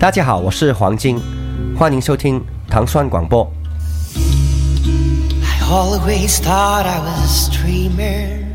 [0.00, 1.20] 大家好，我是黄金，
[1.76, 3.46] 欢迎收听糖蒜广播。
[5.44, 8.46] I always thought I was a dreamer.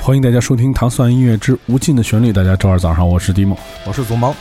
[0.00, 2.30] 欢迎大家收听《糖蒜音乐之无尽的旋律》。
[2.32, 3.54] 大家周二早上，我是迪莫。
[3.84, 4.34] 我是祖萌。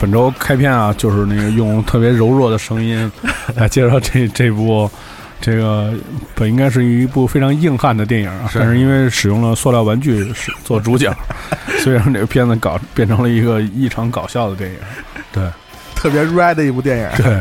[0.00, 3.10] 本周开篇啊，就是那个用特别柔弱的声音
[3.56, 4.90] 来介绍这这部
[5.40, 5.92] 这个
[6.34, 11.14] 本应该是一部非常硬汉的电影啊，但是因为使用了塑料玩具是做主角，
[11.80, 14.76] 所以让这个片子搞变成了一个异常搞笑的电影。
[15.32, 15.44] 对
[15.94, 17.08] 特别 red 的一部电影。
[17.22, 17.40] 对。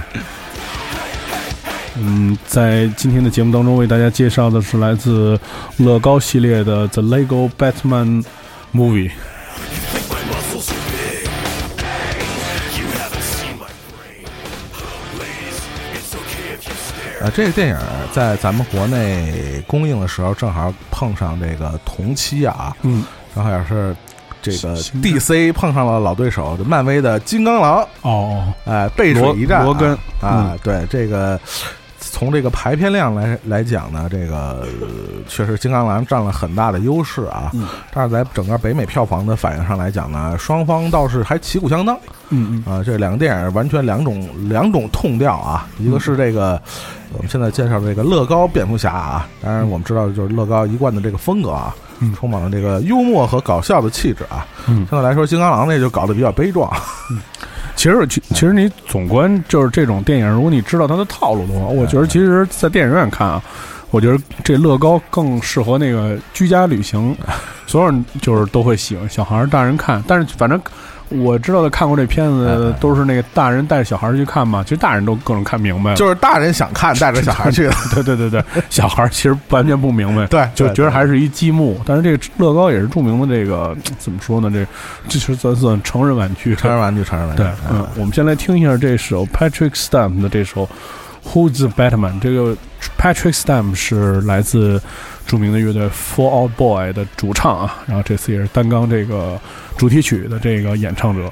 [1.99, 5.39] 嗯，在今天的节目当中，为大家介绍的是来自
[5.77, 8.23] 乐高系列的《The Lego Batman
[8.71, 9.09] Movie》。
[17.27, 17.77] 呃，这个电影
[18.13, 23.03] 在咱们国内公映的时候，正好碰上这个同期啊，嗯，
[23.35, 23.93] 正好也是
[24.41, 31.37] 这个 DC 碰上了老对手，漫威的金刚狼，哦，哎，背水一战啊，罗罗根啊，嗯对这个。
[32.17, 34.67] 从这个排片量来来讲呢，这个、呃
[35.27, 37.51] 确实金刚狼占了很大的优势啊。
[37.53, 41.95] 嗯但是在整个北美票房的反应上来讲呢，双方倒是还旗鼓相当。
[42.29, 46.59] 嗯嗯啊，这两个电影完全两种两种痛调啊，一个是这个
[47.13, 54.43] 我们现在介绍的这个乐高蝙蝠侠啊，当然我们知道就是乐高一贯的这个风格啊，嗯充满了这个幽默和搞笑的气质啊。
[54.67, 56.67] 嗯，相对来说，金刚狼那就搞得比较悲壮。
[57.77, 63.41] 其实其其实你总观就是这种电影，如果你知道它的套路的话，我觉得其实，在电影院看啊，
[63.91, 67.15] 我觉得这乐高更适合那个居家旅行，
[67.67, 70.03] 所有人就是都会喜欢，小孩儿、大人看。
[70.07, 70.59] 但是反正
[71.09, 75.97] 我知道的看过这片子，都是那个大人带着小孩儿去看嘛，其实大人都各种看明白了。
[75.97, 77.73] 就是大人想看，带着小孩去的。
[77.95, 81.79] 对对对对，小孩儿其实完全不明白，对就觉得还是一积木。
[81.85, 84.49] 但是这个乐高也是著名的这个怎么说呢？
[84.51, 84.65] 这
[85.07, 87.43] 这是算算成人玩具，成人玩具，成人玩具。
[87.43, 90.67] 对，嗯，我们先来听一下这首 Patrick Stamp 的这首
[91.25, 92.19] Who's the Batman？
[92.19, 92.55] 这个
[92.97, 94.81] Patrick Stamp 是来自
[95.27, 99.39] 著名的乐队 Fall Out Boy 的主唱啊，然后这次也是担纲这个
[99.77, 101.31] 主题曲的这个演唱者。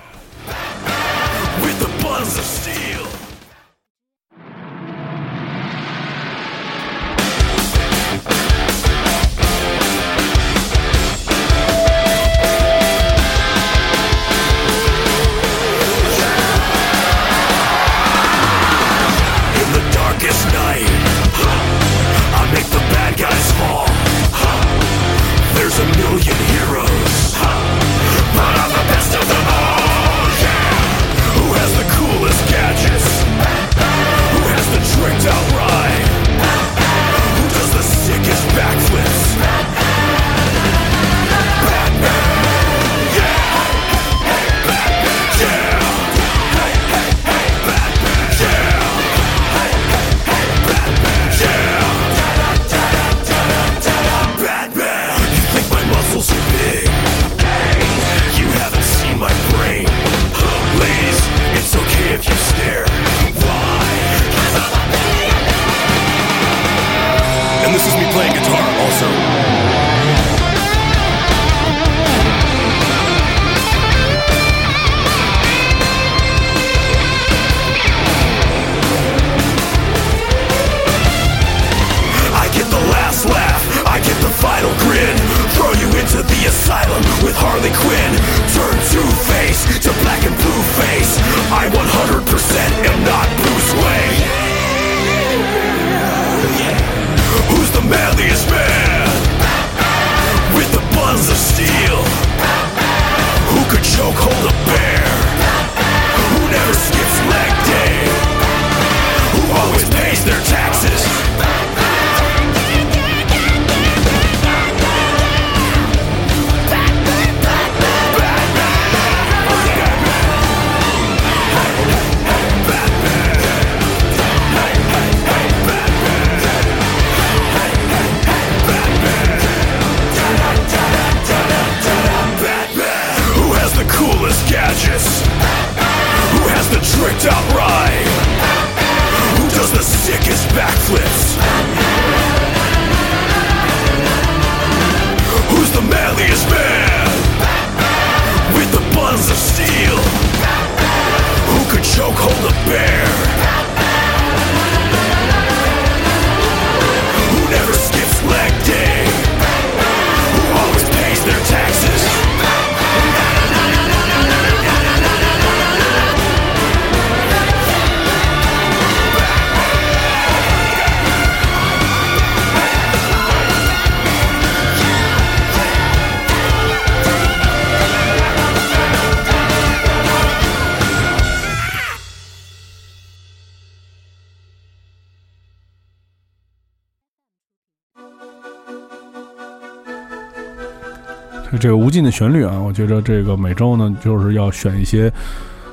[191.66, 195.12] 这个无尽的旋律啊，我觉着这个每周呢，就是要选一些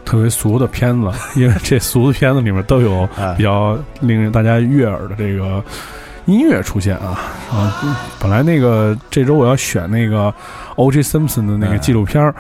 [0.07, 5.63] 特别俗的片子，因为这俗的片子里面都有哎比较令人大家悦耳的这个
[6.25, 7.21] 音乐出现啊
[7.53, 7.79] 啊！
[7.85, 10.33] 嗯本来那个这周我要选那个
[10.77, 11.03] O.J.
[11.03, 12.35] Simpson 的那个哎纪录片儿，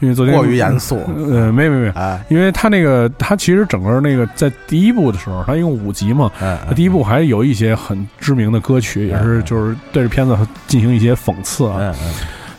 [0.00, 1.00] 因为昨天过于严肃，
[1.30, 10.36] 呃，没没没，哎因为他那个他其实整个那个在第一部的时候，他一共五集嘛，哎他第一部还有一些很知名的歌曲，也是就是对着片子
[10.66, 11.94] 进行一些讽刺啊。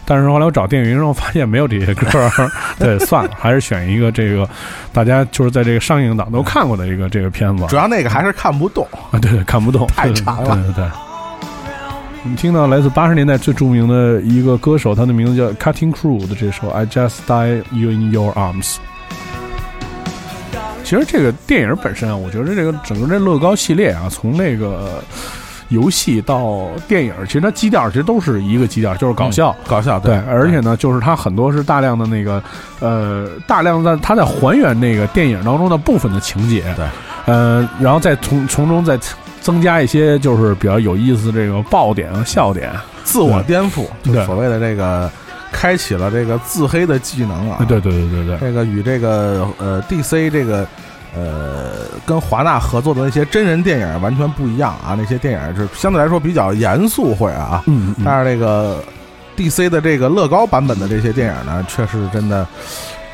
[0.09, 2.50] 但是后来我找电影，然后发现没有这些歌儿，
[2.80, 4.50] 对，算了，还是选一个这个
[4.94, 10.86] 大家就是在这个上映档都看过的一个这个片子主要那个还是看不懂，啊，对对，看不懂，太长了对对对。
[12.24, 18.75] 我们听到来自八十年代最著名的一个歌手，他的名字叫 Cutting Crew 的这首《I Just Die You in Your Arms》。
[20.83, 25.03] 其实这个电影本身啊，我觉得这个整个这乐高系列啊，从那个
[25.69, 29.56] 游戏到电影，其实它基调其实都是一个基调，就是搞笑。
[29.68, 32.42] 搞笑对，而且呢，就是它很多是大量的那个，
[32.80, 36.86] 呃，大量的它在还原那个电影当中的部分的情节，对，
[37.25, 38.98] 呃，然后再从从中再
[39.42, 42.72] 增加一些就是比较有意思的这个爆点和笑点，
[43.04, 45.10] 自我颠覆，就对所谓的这个
[45.52, 50.68] 开启了这个自黑的技能啊，对对对对对，这个与这个呃 DC 这个
[51.15, 58.04] 呃跟华纳合作的那些真人电影完全不一样啊，那些电影是相对来说比较严肃会啊，嗯，嗯。
[58.06, 58.83] 但是这个
[59.36, 62.45] DC 的这个乐高版本的这些电影呢，确实真的。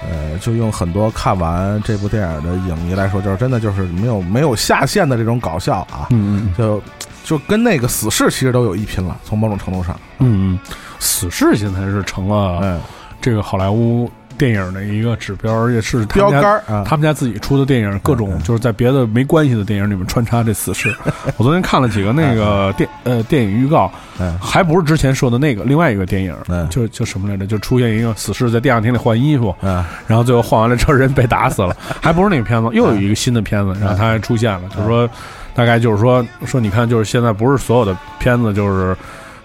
[0.06, 6.54] 呃，就用很多看完这部电影的影迷来说，就是真的就是没有没有下限的这种搞笑啊，嗯嗯。
[6.58, 6.84] 就
[7.24, 10.60] 就跟那个死侍其实都有一拼了，从某种程度上，嗯嗯，
[11.00, 12.82] 死侍现在是成了嗯，
[13.22, 20.94] 这个好莱坞电影的一个指标，而且是他标们家杆儿啊，他们家自己出的电影，各种就是在别的没关系的电影里面穿插这死侍。
[21.38, 24.38] 我昨天看了几个那个电呃电影预告，嗯。
[24.40, 26.68] 还不是之前说的那个另外一个电影，嗯。
[26.70, 27.46] 就就什么来着？
[27.48, 29.84] 就出现一个死侍在电影厅里换衣服，嗯。
[30.08, 35.10] 然后最后换完了之后人被打死了， 还不是那个片子，又有一个新的片子，然后他还出现了，就是说
[35.54, 38.96] 大概就是说说你看，就是现在不是所有的片子就是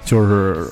[0.09, 0.67] 就是。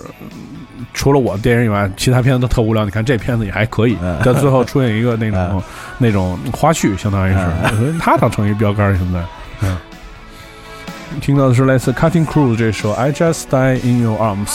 [0.93, 2.85] 除了我的电影以外，其他片子都特无聊。
[2.85, 5.63] 你看这片子也还可以嗯，但最后出现一个那种嗯
[5.99, 8.97] 那种花絮，相当于是他当成一标杆。
[8.97, 9.23] 现在，
[9.63, 9.77] 嗯，
[11.21, 14.47] 听到的是来自 Cutting Crew 这首《I Just Die in Your Arms》。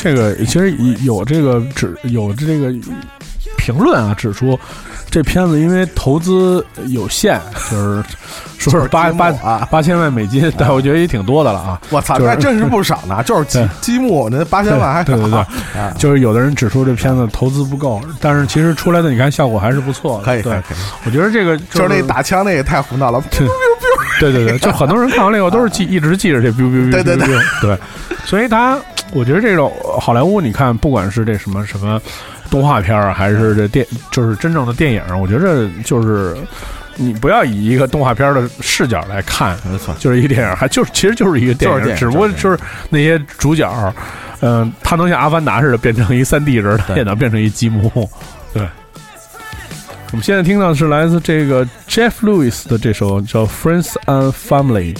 [0.00, 2.72] 这个其实有这个指有这个
[3.56, 4.58] 评论啊，指出
[5.10, 7.40] 这片子因为投资有限，
[7.70, 8.04] 就是
[8.58, 9.66] 说是八八啊。
[9.70, 11.80] 八千万美金，但我觉得也挺多的了啊。
[11.90, 15.38] 我操，就是那真是不少呢， 就是积积木那八千万还少，对对对。
[15.80, 15.92] 啊。
[15.98, 20.24] 就是有的人指出这片子投资不够，但是其实出来的你看效果还是不错的。
[20.26, 20.76] 对可以可以，
[21.06, 23.20] 我觉得这个就是那打枪那也太胡闹了，
[24.20, 27.78] 对对对，就很多人看完了以后都是记一直记着这 biu biu biu 对对 biu biu 对，
[28.24, 28.78] 所以他
[29.12, 32.00] 我觉得这种好莱坞，你看不管是这什么什么
[32.50, 36.36] 动画片儿，还是这电，就是真正的电影，我觉得就是
[36.96, 42.58] 你不要以一个动画片儿的视角来看，没错，就是一个电影，还就是其实就是一个电影，就是电影只不过就是
[42.90, 43.94] 那些主角，
[44.40, 48.08] 嗯、他能像阿凡达似的变成一三 D 人，他对也能变成一积木，
[48.52, 48.62] 对。
[50.10, 54.94] 我们现在听到的是来自这个 Jeff Lewis 的这首叫《Friends and Family》。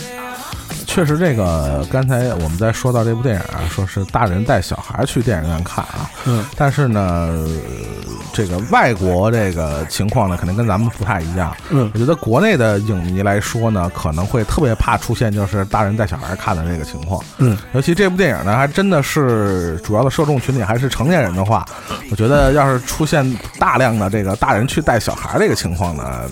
[0.88, 7.46] 确实，这个刚才我们在说到这部电影啊，说是大人带小孩去电影院看啊，嗯，但是呢，呃
[8.32, 11.54] 这个外国这个情况呢，肯定跟咱们不太一样。
[11.70, 17.22] 嗯我觉得国内的影迷来说呢，可能会特别怕出现就是大人带小孩看的这个情况。
[17.36, 21.64] 嗯，尤其这部电影呢，还真的是主要的受众群体还是成年人的话，
[22.10, 26.22] 我觉得要是出现大量的这个大人去带小孩这个情况呢，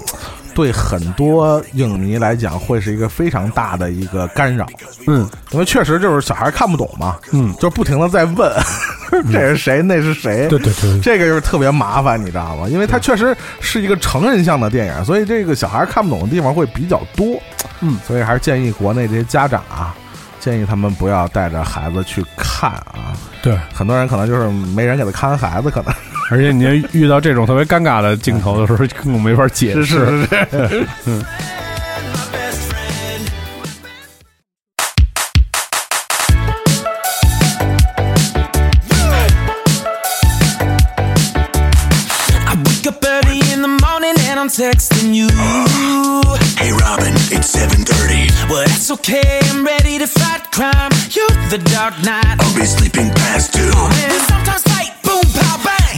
[0.56, 4.66] 对很多影迷来讲会是一个非常大的一个干扰。
[5.06, 8.52] 嗯因为确实就是小孩看不懂嘛，嗯，就不停的在问，
[9.30, 12.66] 这是谁，那是谁，对对对，这个就是特别麻烦，你知道吗？
[12.68, 17.38] 因为它确实是一个成人向的电影，所以这个小孩看不懂的地方会比较多。
[17.80, 19.94] 嗯，所以还是建议国内这些家长啊，
[20.40, 23.12] 建议他们不要带着孩子去看啊。
[23.42, 25.92] 对，很多人可能就是没人给他看孩子，可能
[26.30, 29.84] 而且你遇到这种特别尴尬的镜头的时候，根本没法解释。
[29.84, 31.26] 是是是。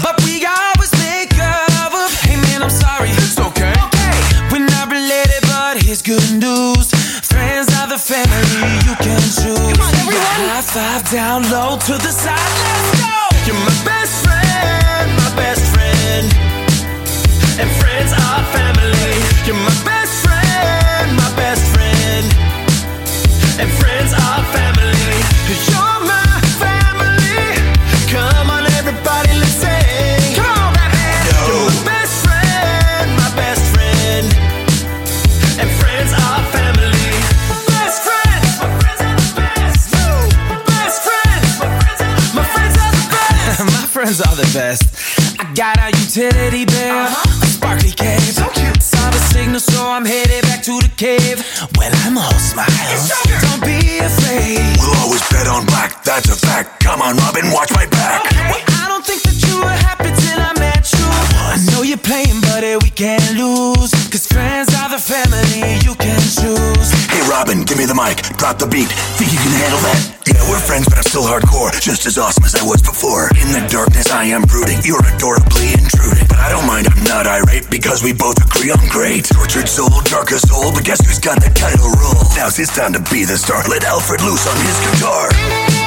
[0.02, 1.92] But we always make up.
[2.26, 3.10] Hey man, I'm sorry.
[3.10, 3.74] It's okay.
[3.88, 4.16] Okay,
[4.52, 6.90] we're not related, but here's good news.
[7.26, 9.58] Friends are the family you can choose.
[9.58, 10.40] Come on, everyone.
[10.50, 12.52] High five down low to the side.
[12.64, 13.16] Let's go.
[13.46, 16.26] You're my best friend, my best friend.
[17.60, 19.14] And friends are family.
[19.46, 20.07] You're my best
[44.58, 45.40] friends are the best.
[45.40, 48.34] I got a utility bill, a sparkly cave.
[48.34, 48.82] So cute.
[48.82, 51.44] Saw the signal, so I'm headed back to the cave.
[51.76, 53.10] Well, I'm all smiles.
[53.42, 54.76] Don't be afraid.
[54.78, 56.80] We'll always bet on black, that's a fact.
[56.80, 58.24] Come on, Robin, watch my back.
[58.50, 61.06] Well, I don't think that you were happy till I met you.
[61.06, 63.97] I know you're playing, but eh, we can't lose.
[67.38, 68.90] Robin, give me the mic, drop the beat.
[69.14, 70.26] Think you can handle that?
[70.26, 71.70] Yeah, we're friends, but I'm still hardcore.
[71.78, 73.30] Just as awesome as I was before.
[73.38, 74.82] In the darkness, I am brooding.
[74.82, 76.26] You're adorably intruding.
[76.26, 79.30] But I don't mind, I'm not irate because we both agree I'm great.
[79.30, 82.26] Tortured soul, darkest soul, but guess who's got the title role?
[82.34, 83.62] Now's his time to be the star.
[83.70, 85.77] Let Alfred loose on his guitar.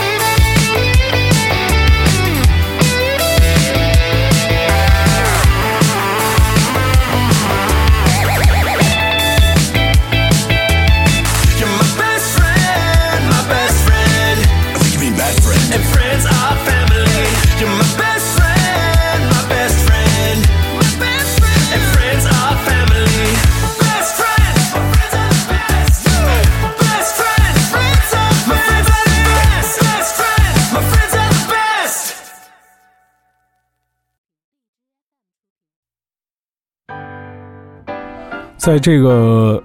[38.61, 39.61] 在这个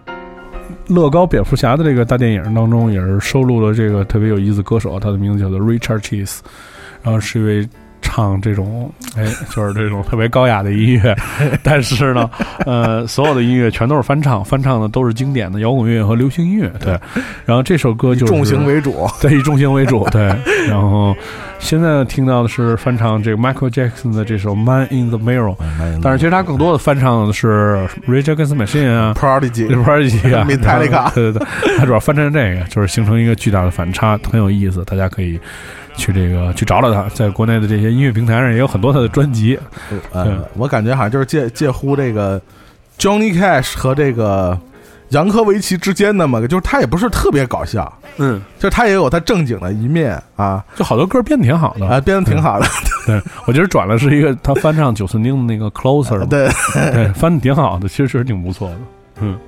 [0.88, 6.38] 乐高蝙蝠侠的这个大电影当中，也是收录了这个特别有意思的歌手，他的名字叫做 Richard Cheese，
[7.02, 7.68] 然后是一位
[8.00, 9.22] 唱这种哎，
[9.54, 11.14] 就是这种特别高雅的音乐，
[11.62, 12.30] 但是呢，
[12.64, 16.98] 呃，所有的音乐全都是翻唱，翻唱的都是经典的摇滚乐和流行音乐，对。
[17.44, 20.22] 然后这首歌就是重型为主，对，以重型为主，对。
[20.66, 21.14] 然后
[21.58, 25.56] 现在听到的是翻唱这个 Michael Jackson 的这首《Man in the Mirror》，
[26.00, 29.14] 但是其实他更多的翻唱的是 Rage Against the Machine 啊。
[29.16, 35.40] Prodigy 这块儿几啊 Metallica 对对对，他主要翻唱这个，就是形成一个巨大的反差，很有意思，大家可以
[35.96, 39.58] 去这个去找找他，在国内的这些音乐平台上也有很多他的专辑。
[39.90, 42.40] 对呃，我感觉好像就是介介乎这个
[42.98, 44.56] Johnny Cash 和这个
[45.10, 50.64] 杨科维奇之间的嘛，就是他也不是特别搞笑，嗯，就是他也有他正经的一面啊。
[50.74, 51.86] 就好多歌编的挺好的。
[51.86, 52.66] 啊，编的挺好的，
[53.06, 56.26] 对，我觉得转了是一个他翻唱九寸钉的那个 Closer，嘛。
[56.30, 56.48] 对。
[56.92, 58.76] 对，翻的挺好的，其实确实挺不错的。
[59.20, 59.38] 嗯。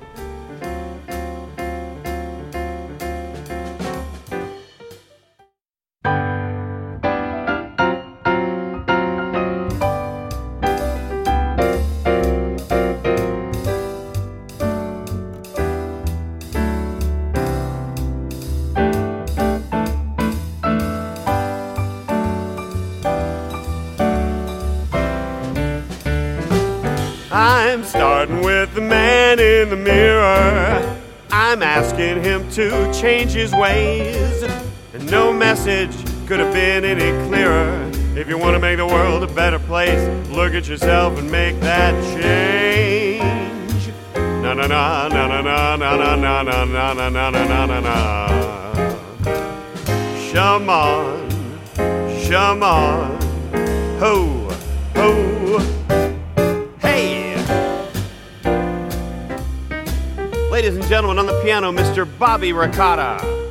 [27.69, 30.99] I'm starting with the man in the mirror.
[31.29, 34.41] I'm asking him to change his ways.
[34.91, 37.87] And no message could have been any clearer.
[38.17, 41.59] If you want to make the world a better place, look at yourself and make
[41.59, 43.93] that change.
[44.15, 47.79] Na na na na na na na na na na na na na na na
[47.79, 48.67] na.
[50.31, 51.29] Shum on,
[52.23, 53.21] shum on,
[53.99, 54.38] ho.
[60.89, 62.07] And gentlemen, on the piano, Mr.
[62.17, 63.48] Bobby Ricotta.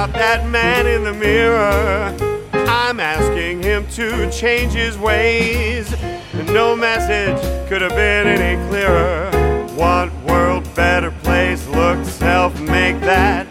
[0.00, 2.14] about that man in the mirror.
[2.52, 5.92] I'm asking him to change his ways.
[6.34, 7.38] And no message
[7.68, 9.30] could have been any clearer.
[9.74, 11.66] What world better place?
[11.68, 13.46] Look self, make that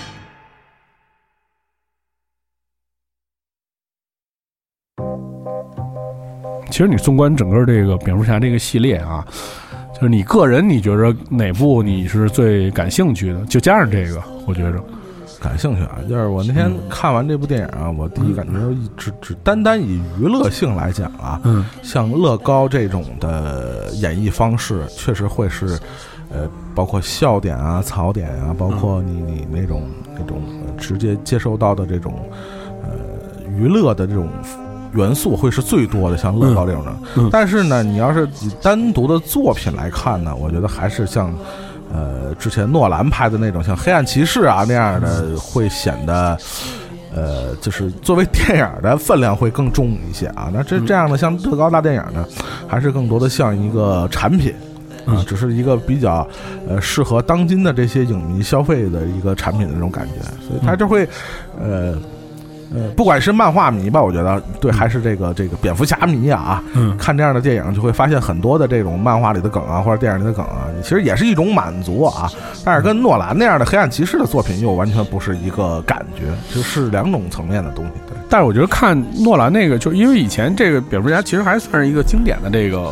[6.70, 9.26] 其实你纵观整个这个蝙蝠侠这个系列啊，
[9.93, 13.45] 就是你个人你觉着哪部你是最感兴趣的？
[13.45, 14.83] 就加上这个，我觉着，
[15.39, 15.99] 感兴趣啊！
[16.09, 18.53] 就是我那天看完这部电影啊，我第一感觉
[18.97, 25.77] 只只单单以娱乐性来讲啊，嗯，像乐高这种的演绎方式，确实会是，
[26.29, 29.83] 呃，包括笑点啊、槽点啊，包括你你那种
[30.17, 32.13] 那种呃直接接收到的这种
[32.81, 32.89] 呃
[33.51, 34.27] 娱乐的这种
[34.93, 36.91] 元素会是最多的，像乐高这种的。
[36.91, 41.33] 嗯嗯但是呢，你要是以单独的作品来看呢，我觉得还是像。
[41.95, 46.35] 呃，之前诺兰拍的那种像《黑暗骑士》啊那样的，会显得，
[47.13, 50.49] 呃，就是作为电影的分量会更重一些啊。
[50.51, 52.25] 那这这样的像乐高大电影呢，
[52.67, 54.51] 还是更多的像一个产品，
[55.05, 56.27] 啊，只是一个比较
[56.67, 61.07] 呃适合当今的这些影迷消费的一个产品的那种感觉，所以它就会，
[61.61, 61.95] 呃。
[62.73, 66.97] 呃，不管是漫画迷吧，我觉得对，还是这个这个蝙蝠侠迷啊，嗯。
[66.97, 72.31] 看这样的电影就会发现很多的这种漫画里的梗啊，或者电影里的梗啊，其实也是一种满足啊。
[72.63, 77.91] 但是跟诺兰那样的黑暗骑士的作品又完全不是一个感觉，就是两种层面的东西。
[78.07, 82.91] 对，但是我觉得看诺兰那个，就因为以前这个蝙蝠侠其实还算是一个经典的这个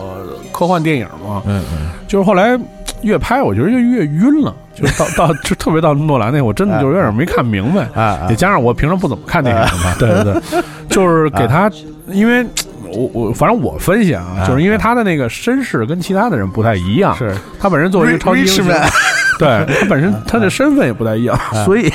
[0.52, 2.60] 科幻电影嘛，嗯嗯，就是后来
[3.02, 7.82] 越拍，我觉得就越晕了，就是到到就特别到诺兰那，我真的就有点没看明白。
[7.94, 11.70] 哎哎也加上我平常不怎么看电影嘛，对对对， 就是给他，
[12.08, 12.46] 因为
[12.94, 18.66] 我我反正我分析啊，啊就是因为他的那个身世跟其他的人不太一样，是他本身作为一个超级英雄
[19.40, 21.92] 对他本身他的身份也不太一样，所以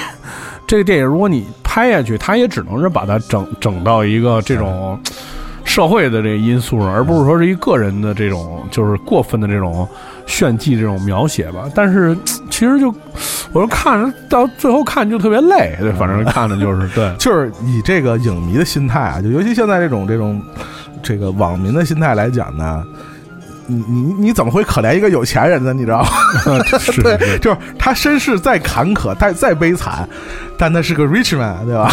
[0.67, 4.99] 这个电影如果你拍下去，他也只能是把它整整到一个这种
[5.67, 9.87] 社会的这个因素上，而不是说是一个人的这种就是过分的这种
[10.25, 11.69] 炫技这种描写吧。
[11.75, 12.17] 但是
[12.49, 12.89] 其实就
[13.53, 17.13] 我说看着到最后看就特别累，对，反正看的就是 对。
[17.19, 20.41] 就是以这个影迷的心态啊，就尤其现在这种这种
[21.03, 22.83] 这个网民的心态来讲呢。
[23.69, 25.73] 你你你怎么会可怜一个有钱人呢？
[25.73, 26.09] 你知道吗？
[26.79, 30.09] 是 对，是就是他身世再坎坷，再再悲惨，
[30.57, 31.93] 但他是个 rich man，对吧？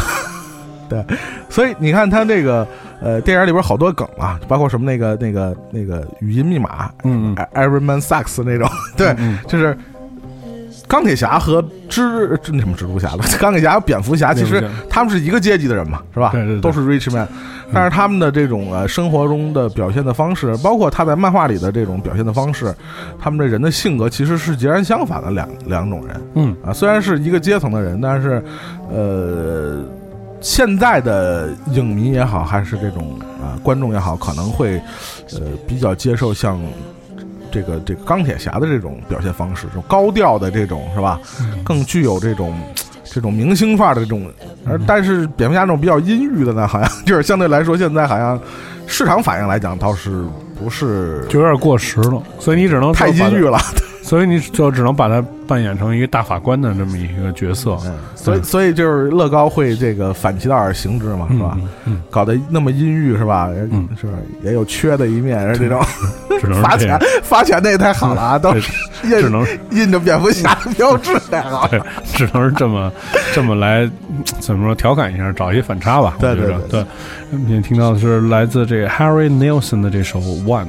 [0.94, 1.18] 对，
[1.50, 2.68] 所以你看他这个
[3.02, 9.40] 呃电影里边好多梗啊，包括什么那个那个那个语音密码，嗯，Iron Man sucks 那种，对，嗯。
[9.48, 9.76] 就是
[10.88, 16.30] 钢铁侠和蜘这那什么蜘蛛侠了， 钢铁侠和蝙蝠侠其实他们是一个阶级的人嘛，是吧？
[16.32, 16.62] 对对对。
[16.62, 17.28] 都是 rich man，
[17.74, 22.72] 但是他们的这种呃生活中的表现的方式，包括他在漫画里的这种表现的方式，
[23.20, 26.22] 他们这人的性格其实是截然相反的两两种人。
[26.36, 26.56] 嗯。
[26.64, 28.44] 啊，虽然是一个阶层的人，但是
[28.92, 29.84] 呃，
[30.44, 34.80] 现在的影迷也好，还是这种啊、观众也好，可能会
[35.32, 36.62] 呃比较接受像
[37.50, 41.20] 这个这个钢铁侠的这种表现方式，这种高调的这种是吧？
[41.64, 42.56] 更具有这种。
[43.06, 44.28] 这种明星范儿的这种，
[44.66, 48.40] 而但是蝙蝠侠这种比较阴郁的呢，好像就是相对来说，现在好像
[48.88, 50.26] 市场反应来讲，倒是
[50.58, 53.60] 不是就有点过时了，所以你只能太阴郁了，了。
[54.04, 61.58] 所以你就只能把他扮演成一个大法官的这么一个角色，嗯，所以所以就是乐高会这个反其道而行之嘛，是吧？
[61.58, 63.50] 嗯嗯搞得那么阴郁是吧？
[63.72, 64.14] 嗯是吧？
[64.44, 65.82] 也有缺的一面， 是这种
[66.42, 68.72] 只能发钱发钱那也太好了啊，都对是
[69.22, 71.70] 只能印印着蝙蝠侠的标志，太好了。
[71.70, 71.82] 对，
[72.14, 72.92] 只能是这么
[73.34, 76.16] 这么来嗯怎么说调侃一下，找一些反差吧。
[76.20, 76.86] 对对对对。
[77.32, 80.20] 我们听到的是来自这个 Harry Nilsson 的这首《。
[80.46, 80.68] One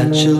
[0.00, 0.39] such a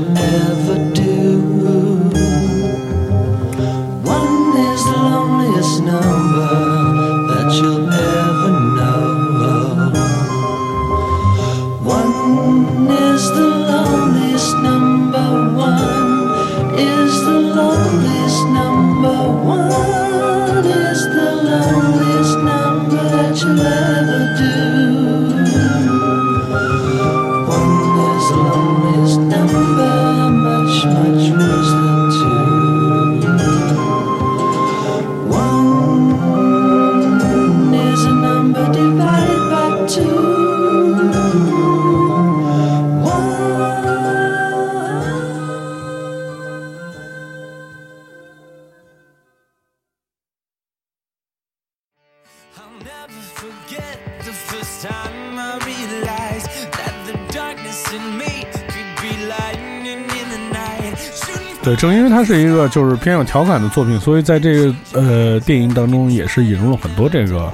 [62.31, 67.53] 是一个就是偏有调侃的作品，所以在这个呃电影当中也是引入了很多这个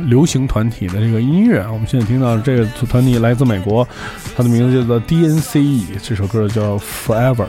[0.00, 1.64] 流行团体的这个音乐。
[1.72, 3.88] 我们现在听到这个团体来自美国，
[4.36, 7.46] 它的名字叫做 DNCE，这首歌叫 Forever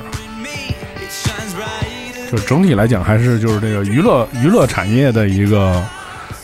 [2.32, 5.84] 就整体来讲，还是就是这个娱乐娱乐产业的一个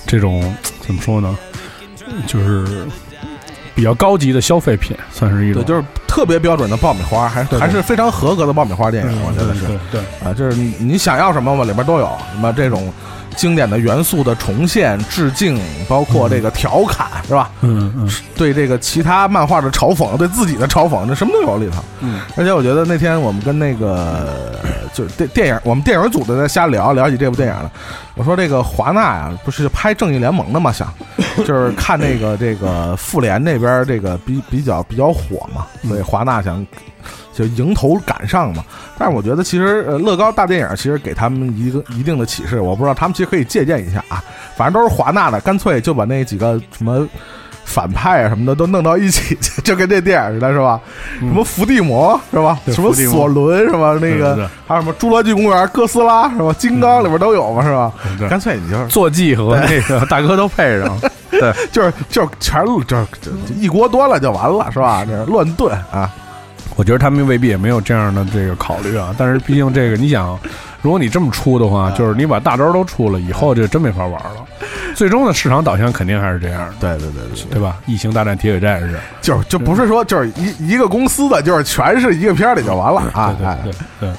[0.06, 1.38] 这种怎么说呢？
[2.28, 2.86] 就是
[3.74, 10.02] 比较高级的消费品，算是一种对，就是特别标准的爆米花，还对对还是非常合格的爆米花电影，我觉得是对。
[10.28, 12.92] 啊，就是你你想要什么嘛，里边都有什么这种
[13.36, 17.50] 经典的元素的重现、致敬，包括这个调侃，是吧？
[17.62, 21.84] 嗯嗯对这个其他漫画的嘲讽，对自己的嘲讽，这什么都有里头。
[22.02, 24.60] 嗯，而且我觉得那天我们跟那个
[24.94, 27.72] 就是电电影，我们电影组的在瞎聊聊起这部电影了。
[28.16, 30.94] 我说这个华纳呀，不是拍正义联盟的嘛，想
[31.46, 36.66] 就是看那个这个复联那边这个比比较比较火嘛，所以华纳想
[37.34, 38.64] 就迎头赶上嘛。
[38.98, 44.24] 但是我觉得其实呃，乐高大电影其实给他们一个一定的启示，我不知道他们其实可以借鉴一下啊。
[44.56, 47.08] 反正都是华纳的，干脆就把那几个什么
[47.64, 50.82] 反派啊什么的都弄到一起去， 就跟这电影似的，是吧？
[51.20, 52.60] 什么伏地魔是吧？
[52.68, 53.94] 什么索伦是吧？
[54.02, 56.54] 那个还有什么侏罗纪公园、哥斯拉是吧？
[56.58, 57.94] 金刚里边都有嘛，是吧？
[58.18, 61.00] 对干脆你就是坐骑和那个大哥都配上，
[61.32, 62.86] 对，就是就是全就是
[63.22, 65.06] 就就一锅端了就完了，是吧？
[65.06, 66.12] 这乱炖啊，
[66.76, 69.14] 我觉得他们未必也没有这样的这个考虑啊。
[69.18, 70.40] 但是毕竟这个，你想，
[70.82, 74.46] 如果你这么出的话，就是你把大招都出了以后，就真没法玩了。
[74.96, 77.78] 最终的市场导向肯定还是这样的，对对对对对，对吧？
[77.86, 84.10] 异形大战铁血战士，就是就不是说就是一一个公司的，就是全是一个片儿里就完了啊，对对对。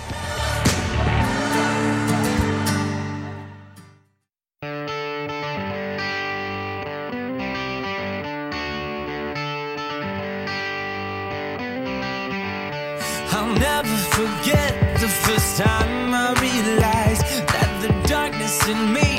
[15.32, 17.22] First time I realized
[17.54, 19.09] that the darkness in me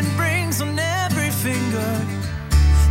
[0.00, 2.06] champion rings on every finger.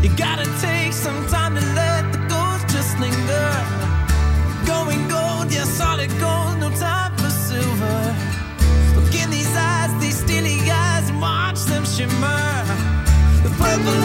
[0.01, 3.51] You gotta take some time to let the ghost just linger.
[4.65, 8.15] Going gold, yeah, solid gold, no time for silver.
[8.95, 12.65] Look in these eyes, these steely eyes, and watch them shimmer.
[13.43, 13.99] The purple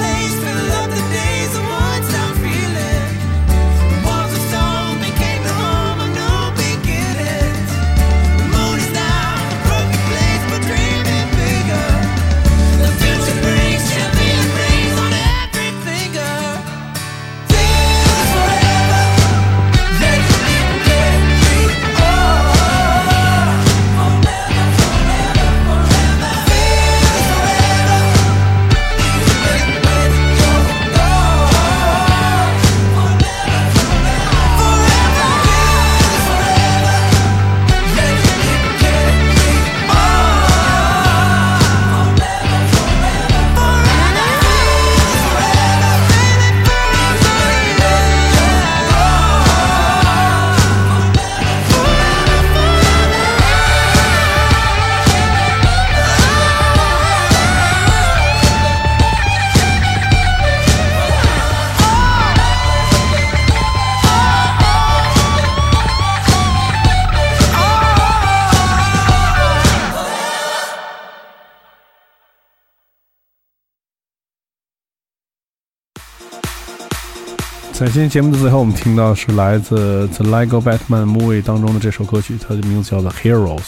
[77.85, 83.59] 在今天节目的最后，我们听到是来自《The Lego Batman Movie》当中的这首歌曲，它的名字叫做《Heroes》，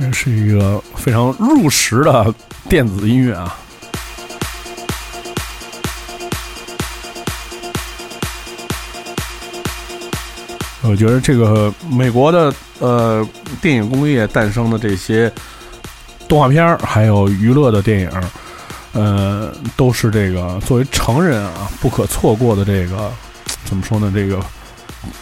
[0.00, 2.34] 这是一个非常入时的
[2.70, 3.54] 电子音乐啊。
[10.84, 13.28] 我觉得这个美国的呃
[13.60, 15.30] 电影工业诞生的这些
[16.26, 18.10] 动画片儿，还有娱乐的电影，
[18.96, 23.12] 呃，都是这个作为成人啊不可错过的这个
[23.66, 24.10] 怎么说呢？
[24.14, 24.40] 这个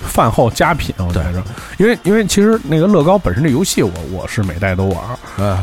[0.07, 1.43] 饭后佳品，我觉着，
[1.77, 5.05] 因为因为其实那个乐高本身这游戏我我是每代都玩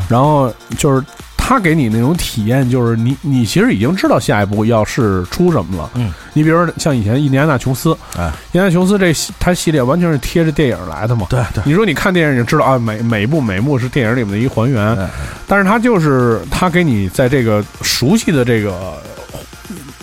[0.08, 1.02] 然后就是
[1.44, 5.90] 它给你那种体验，就是你你其实已经知道下一步要是出什么了。
[5.94, 11.26] 嗯，你比如说像以前《印第安纳琼斯》，哎，《印第安纳琼斯》这系它系列完全是贴着电影来的嘛。
[11.28, 15.10] 对对，你说你看电影，你就知道啊，每每一部每一幕是电影里面的一个还原，哎
[15.48, 18.94] 但是它就是它给你在这个熟悉的这个，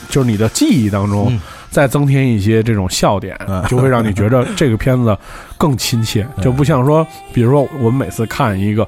[0.10, 1.28] 就是你的记忆当中。
[1.32, 5.18] 嗯再增添一些这种笑点嗯， 就会让你觉得这个片子
[5.58, 8.88] 更亲切，就不像说，比如说我们每次看一个，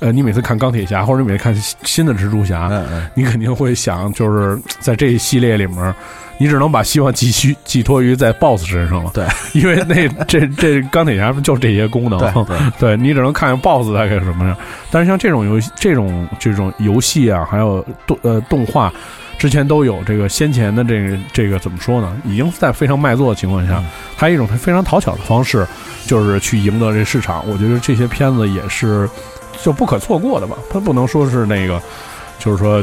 [0.00, 3.10] 呃，你每次看钢铁侠，或者你每次看新的蜘蛛侠，嗯嗯。
[3.14, 5.94] 你肯定会想，就是在这一系列里面，
[6.38, 9.10] 你只能把希望寄需 寄托于在 BOSS 身上了。
[9.14, 14.56] 对， 因为那这这钢铁侠就这些功能，对对 对你只能看看 BOSS 大概是什么样。
[14.90, 18.92] 但是像这种游戏，这种这种游戏啊，还有动呃动画。
[19.38, 22.16] 之前都有这个先前的这个这个怎么说呢？
[22.24, 23.82] 已经在非常卖座的情况下，
[24.16, 25.66] 还有一种它非常讨巧的方式，
[26.06, 27.44] 就是去赢得这市场。
[27.48, 29.08] 我觉得这些片子也是
[29.60, 30.56] 就不可错过的吧。
[30.70, 31.82] 它不能说是那个，
[32.38, 32.80] 就是说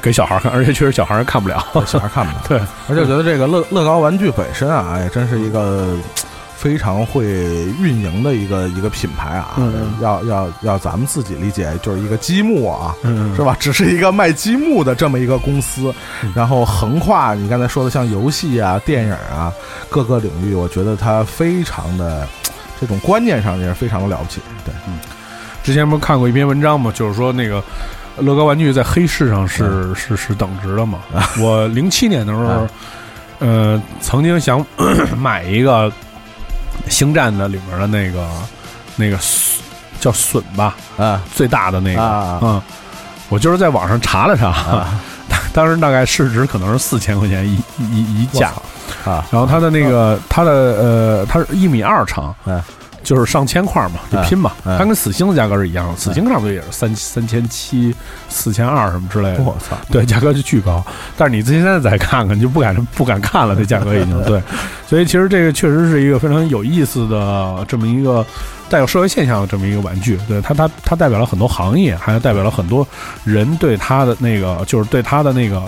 [0.00, 1.66] 给小孩看，而且确实小孩看不了。
[1.86, 2.42] 小孩看不了。
[2.48, 5.96] 对，而且我觉得这个乐乐高玩具本身啊，也真是一个
[6.56, 7.24] 非常会
[7.80, 9.56] 运营的一个一个品牌啊。
[10.00, 12.94] 要要要咱们自己理解，就是一个积木啊。
[13.02, 13.56] 嗯是吧？
[13.58, 15.92] 只是一个卖积木的这么一个公司，
[16.34, 19.52] 然后横跨你刚才说的像游戏啊、电影啊
[19.90, 22.26] 各个领域，我觉得它非常的
[22.80, 24.40] 这种观念上也是非常的了不起。
[24.64, 24.98] 对，嗯
[25.64, 26.90] 之前不是看过一篇文章吗？
[26.92, 27.62] 就是说那个
[28.22, 31.00] 乐高玩具在黑市上是、是是等值的嘛。
[31.40, 32.70] 我零七年的时候，啊。
[33.40, 34.64] 呃，曾经想
[35.18, 35.92] 买一个
[36.88, 38.24] 星战的里面的那个
[38.96, 39.18] 那个
[40.00, 41.20] 叫隼吧，啊。
[41.34, 42.38] 最大的那个，啊。
[42.40, 42.62] 嗯，
[43.28, 45.00] 我就是在网上查了查，啊。
[45.52, 48.52] 当时大概市值可能是四千块钱一一一架，
[49.04, 49.26] 啊。
[49.30, 52.62] 然后它的那个它的呃，它是一米二长，嗯
[53.02, 54.52] 就是上千块嘛，就拼嘛。
[54.64, 57.94] 嗯它跟死星的价格是一样的，死星差不多也是三三千七、
[58.28, 59.42] 四千二什么之类的。
[59.42, 59.76] 我操！
[59.90, 60.84] 对，价格就巨高。
[61.16, 64.42] 但是你自己现在再看看，你就不敢不敢看了，这价格已经 对。
[64.86, 68.24] 所以其实这个确实是一个非常有意思的这么一个
[68.68, 70.18] 带有社会现象的这么一个玩具。
[70.28, 72.86] 对它，它它代表了很多行业，还有代表了很多
[73.24, 75.62] 人对它的那个，就是对它的那个。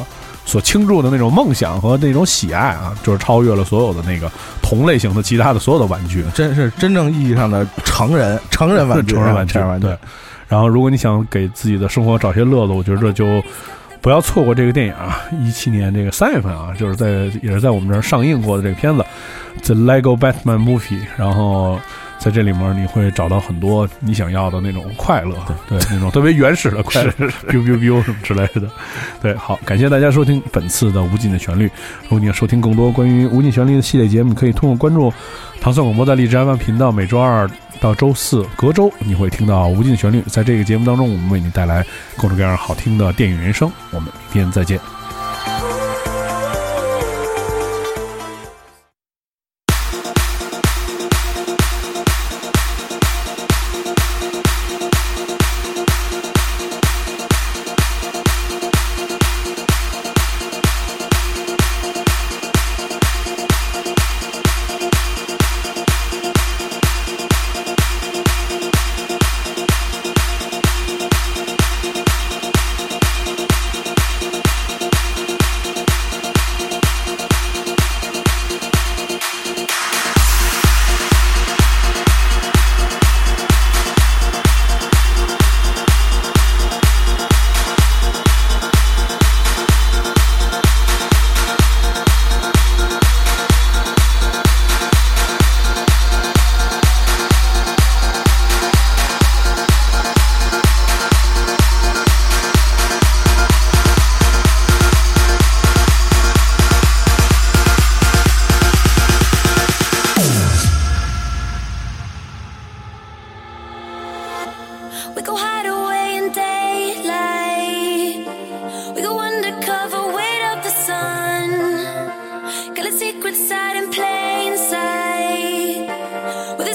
[0.44, 4.30] 所倾注的那种梦想和那种喜爱啊，就是超越了所有的那个
[4.62, 6.24] 同类型的其他的所有的玩具。
[6.34, 9.96] 真是真正意义上的成人成人玩具，成人玩具玩具对。
[10.46, 13.42] 然后，如果你想给自己的生活找些乐子，我觉得就
[14.00, 15.20] 不要错过这个电影啊！
[15.40, 17.08] 一七年这个三月份啊，就是在
[17.42, 19.04] 也是在我们这儿上映过的这个片子
[19.64, 21.78] 《The Lego Batman Movie》，然后。
[22.24, 25.36] 在这里面你会找到很多你想要的那种快乐，
[25.68, 27.10] 对那种特别原始的快乐
[27.46, 28.62] ，biu biu biu 什么之类的。
[29.20, 31.68] 对，好，感谢大家收听本次的《无尽的旋律》。
[32.04, 35.12] 如果你要收听更多关于《无尽旋律》的系列节目，你可以通过关注
[35.60, 37.46] 唐宋广播在荔枝 FM 频道，每周二
[37.78, 40.22] 到周四隔周你会听到《无尽的旋律》。
[40.24, 41.84] 在这个节目当中，我们为你带来
[42.16, 43.70] 各种各样好听的电影人生。
[43.90, 44.80] 我们明天再见。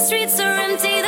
[0.00, 0.99] The streets are empty,